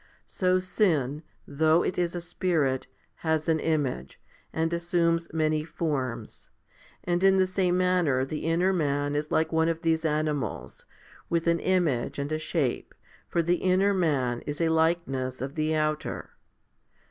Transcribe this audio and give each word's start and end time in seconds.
So 0.25 0.57
sin, 0.57 1.21
though 1.47 1.83
it 1.83 1.95
is 1.95 2.15
a 2.15 2.21
spirit, 2.21 2.87
has 3.17 3.47
an 3.47 3.59
image, 3.59 4.19
and 4.51 4.73
assumes 4.73 5.31
many 5.31 5.63
forms; 5.63 6.49
and 7.03 7.23
in 7.23 7.37
the 7.37 7.45
same 7.45 7.77
manner 7.77 8.25
the 8.25 8.45
inner 8.45 8.73
man 8.73 9.15
is 9.15 9.29
like 9.29 9.51
one 9.53 9.69
of 9.69 9.83
these 9.83 10.03
animals, 10.03 10.87
with 11.29 11.45
an 11.45 11.59
image 11.59 12.17
and 12.17 12.31
a 12.31 12.39
shape, 12.39 12.95
for 13.27 13.43
the 13.43 13.57
inner 13.57 13.93
man 13.93 14.41
is 14.47 14.59
a 14.59 14.69
likeness 14.69 15.39
of 15.39 15.53
the 15.53 15.75
outer. 15.75 16.31